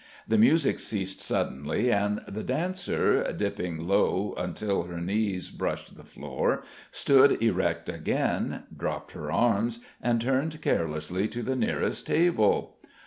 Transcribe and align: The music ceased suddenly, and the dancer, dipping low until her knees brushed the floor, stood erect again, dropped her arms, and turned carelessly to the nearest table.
The 0.27 0.39
music 0.39 0.79
ceased 0.79 1.21
suddenly, 1.21 1.91
and 1.91 2.21
the 2.27 2.41
dancer, 2.41 3.21
dipping 3.37 3.87
low 3.87 4.33
until 4.35 4.85
her 4.85 4.99
knees 4.99 5.51
brushed 5.51 5.95
the 5.95 6.03
floor, 6.03 6.63
stood 6.89 7.33
erect 7.39 7.87
again, 7.87 8.63
dropped 8.75 9.11
her 9.11 9.31
arms, 9.31 9.77
and 10.01 10.19
turned 10.19 10.59
carelessly 10.59 11.27
to 11.27 11.43
the 11.43 11.55
nearest 11.55 12.07
table. 12.07 12.77